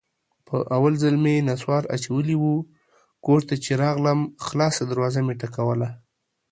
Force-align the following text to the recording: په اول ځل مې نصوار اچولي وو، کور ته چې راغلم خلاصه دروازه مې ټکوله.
په 0.47 0.55
اول 0.75 0.93
ځل 1.03 1.15
مې 1.23 1.35
نصوار 1.49 1.83
اچولي 1.95 2.35
وو، 2.39 2.55
کور 3.25 3.39
ته 3.47 3.55
چې 3.63 3.71
راغلم 3.83 4.19
خلاصه 4.45 4.81
دروازه 4.91 5.19
مې 5.25 5.35
ټکوله. 5.41 5.89